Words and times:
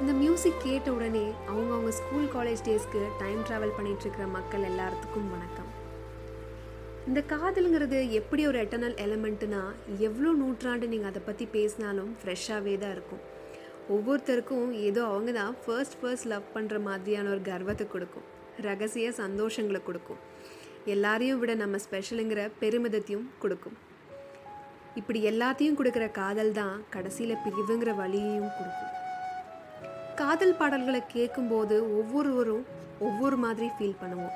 இந்த 0.00 0.12
மியூசிக் 0.22 0.64
கேட்ட 0.64 0.88
உடனே 0.94 1.22
அவங்கவுங்க 1.50 1.90
ஸ்கூல் 1.98 2.26
காலேஜ் 2.34 2.62
டேஸ்க்கு 2.66 3.02
டைம் 3.20 3.38
ட்ராவல் 3.48 3.72
பண்ணிகிட்ருக்கிற 3.76 4.24
மக்கள் 4.34 4.64
எல்லாத்துக்கும் 4.70 5.28
வணக்கம். 5.34 5.70
இந்த 7.08 7.20
காதலுங்கிறது 7.30 7.98
எப்படி 8.18 8.42
ஒரு 8.50 8.58
எட்டர்னல் 8.64 8.96
எலமெண்ட்டுனா 9.04 9.62
எவ்வளோ 10.08 10.32
நூற்றாண்டு 10.40 10.90
நீங்கள் 10.92 11.10
அதை 11.12 11.22
பற்றி 11.28 11.44
பேசினாலும் 11.54 12.10
ஃப்ரெஷ்ஷாகவே 12.20 12.74
தான் 12.82 12.92
இருக்கும். 12.96 13.22
ஒவ்வொருத்தருக்கும் 13.94 14.68
ஏதோ 14.88 15.04
அவங்க 15.12 15.32
தான் 15.38 15.56
ஃபர்ஸ்ட் 15.62 15.96
ஃபர்ஸ்ட் 16.02 16.28
லவ் 16.32 16.52
பண்ணுற 16.56 16.82
மாதிரியான 16.88 17.32
ஒரு 17.36 17.42
கர்வத்தை 17.50 17.86
கொடுக்கும். 17.94 18.26
ரகசிய 18.68 19.08
சந்தோஷங்களை 19.22 19.82
கொடுக்கும். 19.88 20.20
எல்லாரையும் 20.96 21.40
விட 21.44 21.54
நம்ம 21.64 21.80
ஸ்பெஷலுங்கிற 21.86 22.44
பெருமிதத்தையும் 22.64 23.26
கொடுக்கும். 23.44 23.78
இப்படி 25.02 25.22
எல்லாத்தையும் 25.32 25.80
கொடுக்குற 25.80 26.04
காதல் 26.20 26.54
தான் 26.60 26.76
கடைசியில் 26.96 27.42
பிரிவுங்கிற 27.46 27.90
வழியையும் 28.04 28.54
கொடுக்கும். 28.58 28.92
காதல் 30.20 30.58
பாடல்களை 30.58 31.00
கேட்கும்போது 31.06 31.76
ஒவ்வொருவரும் 31.98 32.64
ஒவ்வொரு 32.98 33.36
மாதிரி 33.36 33.66
ஃபீல் 33.66 33.98
பண்ணுவோம். 34.02 34.34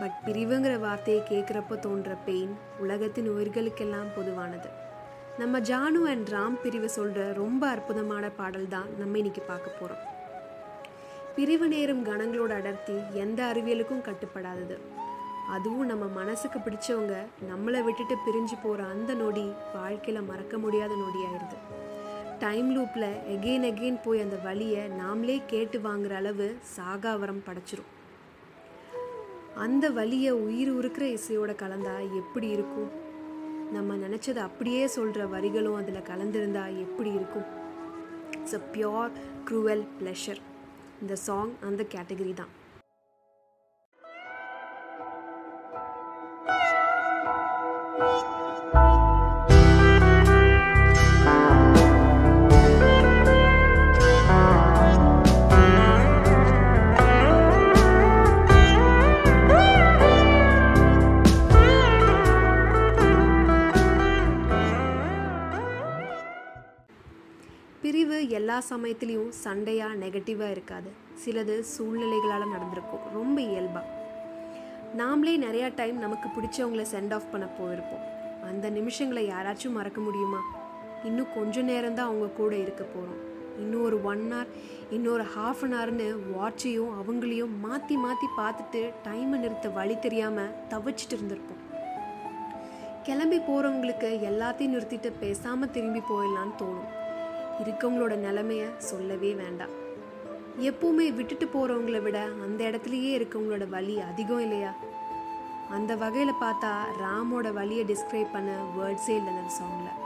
பட் 0.00 0.16
பிரிவுங்கிற 0.26 0.78
வார்த்தையை 0.80 1.20
கேட்குறப்ப 1.30 1.78
தோன்ற 1.78 2.14
பெயின் 2.24 2.54
உலகத்தின் 2.78 3.28
உயிர்களுக்கெல்லாம் 3.30 4.10
பொதுவானது. 4.16 4.68
நம்ம 5.38 5.60
ஜானு 5.60 6.00
அண்ட் 6.12 6.28
ராம் 6.28 6.56
பிரிவு 6.62 6.88
சொல்கிற 6.88 7.32
ரொம்ப 7.32 7.62
அற்புதமான 7.68 8.30
பாடல் 8.30 8.68
தான் 8.68 8.88
நம்ம 8.98 9.18
இன்னைக்கு 9.18 9.42
பார்க்க 9.42 9.78
போகிறோம் 9.80 10.04
பிரிவு 11.36 11.68
நேரும் 11.68 12.06
கணங்களோட 12.06 12.54
அடர்த்தி 12.60 12.96
எந்த 13.12 13.52
அறிவியலுக்கும் 13.52 14.06
கட்டுப்படாதது. 14.08 14.78
அதுவும் 15.56 15.86
நம்ம 15.86 16.04
மனசுக்கு 16.20 16.58
பிடிச்சவங்க 16.58 17.14
நம்மளை 17.50 17.82
விட்டுட்டு 17.84 18.16
பிரிஞ்சு 18.26 18.58
போகிற 18.62 18.88
அந்த 18.94 19.14
நொடி 19.14 19.46
வாழ்க்கையில் 19.74 20.28
மறக்க 20.32 20.58
முடியாத 20.58 20.92
நொடி 20.94 21.22
ஆயிடுது 21.28 21.79
டைம் 22.42 22.68
லூப்பில் 22.76 23.08
எகெயின் 23.34 23.64
எகெயின் 23.70 24.02
போய் 24.02 24.20
அந்த 24.20 24.36
வழியை 24.36 24.82
நாமளே 24.88 25.42
கேட்டு 25.46 25.78
வாங்குற 25.78 26.12
அளவு 26.14 26.46
சாகாவரம் 26.76 27.42
படைச்சிரும். 27.46 27.90
அந்த 29.54 29.90
வழியை 29.90 30.32
உயிர் 30.32 30.70
உருக்கிற 30.74 31.04
இசையோட 31.16 31.54
கலந்தா 31.62 31.94
எப்படி 32.20 32.48
இருக்கும்? 32.48 32.90
நம்ம 33.72 33.96
நினச்சதை 33.96 34.36
அப்படியே 34.36 34.86
சொல்கிற 34.86 35.26
வரிகளும் 35.26 35.74
அதில் 35.74 36.08
கலந்திருந்தா 36.10 36.64
எப்படி 36.86 37.12
இருக்கும்? 37.12 37.46
It's 38.30 38.54
a 38.54 38.62
pure 38.72 39.12
cruel 39.50 39.84
pleasure 39.98 40.40
இந்த 41.00 41.16
சாங் 41.26 41.52
அந்த 41.60 41.84
கேட்டகரி 41.94 42.34
தான். 42.34 42.54
எல்லா 68.38 68.56
சமயத்துலேயும் 68.72 69.32
சண்டையாக 69.44 69.98
நெகட்டிவாக 70.02 70.54
இருக்காது. 70.56 70.90
சிலது 71.22 71.54
சூழ்நிலைகளால் 71.74 72.52
நடந்திருக்கும். 72.54 73.06
ரொம்ப 73.16 73.36
இயல்பாக 73.50 73.86
நாமளே 75.00 75.34
நிறையா 75.46 75.66
டைம் 75.80 75.98
நமக்கு 76.04 76.28
பிடிச்சவங்கள 76.36 76.84
சென்ட் 76.92 77.12
ஆஃப் 77.16 77.30
பண்ண 77.32 77.46
போயிருப்போம். 77.58 78.04
அந்த 78.48 78.66
நிமிஷங்களை 78.76 79.22
யாராச்சும் 79.32 79.76
மறக்க 79.78 80.00
முடியுமா? 80.00 80.40
இன்னும் 81.08 81.34
கொஞ்ச 81.34 81.62
நேரம் 81.70 81.96
தான் 81.98 82.08
அவங்க 82.10 82.28
கூட 82.40 82.52
இருக்க 82.64 82.84
போகிறோம் 82.84 83.20
இன்னும் 83.62 83.84
ஒரு 83.88 83.96
ஒன் 84.10 84.24
ஹவர் 84.32 84.50
இன்னொரு 84.96 85.24
ஹாஃப் 85.34 85.62
அன் 85.66 85.74
ஹவர்னு 85.78 86.06
வாட்சையும் 86.34 86.92
அவங்களையும் 87.00 87.54
மாற்றி 87.64 87.96
மாற்றி 88.04 88.28
பார்த்துட்டு 88.40 88.82
டைமை 89.06 89.38
நிறுத்த 89.44 89.68
வழி 89.78 89.96
தெரியாமல் 90.06 90.54
தவிச்சிட்டு 90.72 91.16
இருந்திருப்போம். 91.16 91.64
கிளம்பி 93.06 93.38
போகிறவங்களுக்கு 93.48 94.10
எல்லாத்தையும் 94.30 94.74
நிறுத்திட்டு 94.76 95.12
பேசாமல் 95.24 95.74
திரும்பி 95.76 96.02
போயிடலான்னு 96.10 96.58
தோணும். 96.62 96.90
இருக்கவங்களோட 97.64 98.14
நிலமைய 98.26 98.76
சொல்லவே 98.76 99.32
வேண்டாம். 99.32 99.74
எப்பவுமே 100.60 101.14
விட்டுட்டு 101.14 101.46
போகிறவங்கள 101.46 102.02
விட 102.02 102.28
அந்த 102.42 102.64
இடத்துலையே 102.64 103.12
இருக்கவங்களோட 103.18 103.68
வலி 103.68 104.00
அதிகம் 104.00 104.40
இல்லையா? 104.40 104.72
அந்த 105.70 105.96
வகையில் 105.96 106.40
பார்த்தா 106.40 106.70
ராமோட 107.02 107.52
வலியை 107.52 107.84
டிஸ்கிரைப் 107.84 108.32
பண்ண 108.32 108.50
வேர்ட்ஸே 108.78 109.16
இல்லை 109.16 109.32
அந்த 109.32 109.54
சாங்கில் 109.60 109.98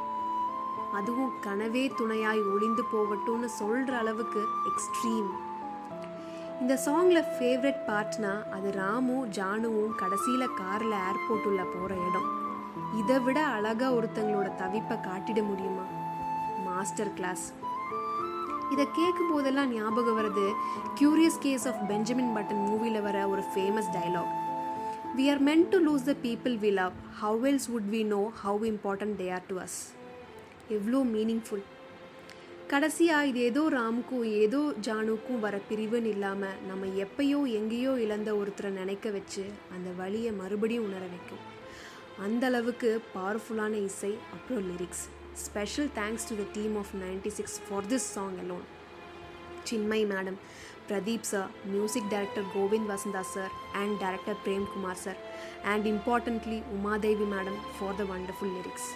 அதுவும் 0.93 1.33
கனவே 1.47 1.91
துணையாய் 1.97 2.41
ஒளிந்து 2.43 2.83
போகட்டும்னு 2.93 3.45
சொல்கிற 3.45 3.99
அளவுக்கு 3.99 4.43
எக்ஸ்ட்ரீம் 4.71 5.31
இந்த 6.61 6.79
சாங்கில் 6.87 7.25
ஃபேவரட் 7.35 7.81
பார்ட்னா 7.87 8.51
அது 8.51 8.71
ராமும் 8.71 9.25
ஜானுவும் 9.39 9.95
கடைசியில் 9.97 10.55
காரில் 10.57 10.97
ஏர்போர்ட் 11.09 11.47
உள்ள 11.47 11.63
போகிற 11.63 11.95
இடம். 12.09 12.29
இதை 12.97 13.19
விட 13.19 13.41
அழகாக 13.41 13.95
ஒருத்தங்களோட 13.95 14.49
தவிப்பை 14.63 14.99
காட்டிட 15.01 15.43
முடியுமா? 15.43 15.83
Master 16.75 17.13
class. 17.19 17.45
இதை 18.75 18.85
கேட்கும் 18.99 19.33
போதெல்லாம் 19.33 19.73
ஞாபகம் 19.75 20.17
வருது 20.19 20.47
curious 20.99 21.43
case 21.45 21.67
of 21.71 21.83
Benjamin 21.91 22.33
Button 22.37 22.63
மூவியில் 22.69 23.05
வர 23.09 23.19
ஒரு 23.33 23.43
famous 23.53 23.91
dialogue 23.97 24.33
we 25.19 25.25
are 25.33 25.43
meant 25.49 25.69
to 25.75 25.79
lose 25.89 26.07
the 26.09 26.15
people 26.25 26.55
we 26.65 26.71
love 26.81 26.97
how 27.21 27.47
else 27.51 27.69
would 27.75 27.89
we 27.95 28.01
know 28.15 28.23
how 28.45 28.67
important 28.73 29.17
they 29.21 29.29
are 29.33 29.47
to 29.47 29.57
us 29.67 29.79
எவ்வளோ 30.69 31.01
மீனிங்ஃபுல் 31.15 31.65
கடைசியாக 32.69 33.27
இது 33.31 33.41
ஏதோ 33.51 33.63
ராமுக்கும் 33.77 34.25
ஏதோ 34.43 34.61
ஜானுக்கும் 34.87 35.43
வர 35.47 35.57
பிரிவுன்னு 35.71 36.13
இல்லாமல் 36.15 36.57
நம்ம 36.69 36.87
எப்பயோ 37.05 37.41
எங்கேயோ 37.59 37.93
இழந்த 38.05 38.31
ஒருத்தரை 38.33 38.71
நினைக்க 38.81 39.11
வச்சு 39.11 39.45
அந்த 39.77 39.91
வழியை 39.97 40.33
மறுபடியும் 40.33 40.85
உணர 40.85 41.05
வைக்கும். 41.15 41.43
அந்த 42.25 42.47
அளவுக்கு 42.47 42.91
பவர்ஃபுல்லான 43.15 43.75
இசை 43.85 44.13
அப்புறம் 44.33 44.67
lyrics 44.71 45.05
special 45.44 45.90
thanks 45.96 46.28
to 46.30 46.36
the 46.36 46.46
team 46.54 46.76
of 46.78 46.94
ninety 47.02 47.32
six 47.36 47.58
for 47.66 47.88
this 47.88 48.08
song 48.16 48.38
alone 48.44 48.66
Chinmayi 49.66 50.06
madam 50.06 50.40
Pradeep 50.88 51.28
sir 51.30 51.50
music 51.66 52.10
director 52.12 52.48
Govind 52.54 52.90
Vasantha 52.92 53.24
sir 53.34 53.52
and 53.76 53.96
director 54.02 54.40
Prem 54.46 54.66
Kumar 54.74 55.02
sir 55.04 55.20
and 55.66 55.88
importantly 55.88 56.60
Umadevi 56.76 57.28
madam 57.36 57.60
for 57.76 57.98
the 58.00 58.06
wonderful 58.06 58.54
lyrics 58.58 58.90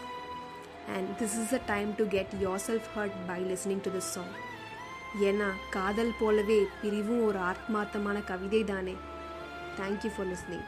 and 0.96 1.10
this 1.20 1.38
is 1.42 1.54
a 1.54 1.62
time 1.68 1.92
to 2.00 2.06
get 2.08 2.34
your 2.42 2.64
self 2.68 2.90
hurt 2.96 3.18
by 3.28 3.40
listening 3.44 3.84
to 3.86 3.92
this 3.92 4.12
song 4.14 4.34
ஏன்னா 5.24 5.50
காதல் 5.70 6.16
போலவே 6.20 6.60
பிரிவும் 6.82 7.26
ஒரு 7.26 7.40
ஆத்மார்த்தமான 7.50 8.20
கவிதை 8.26 8.64
தானே 8.66 8.96
thank you 9.78 10.12
for 10.16 10.30
listening 10.30 10.66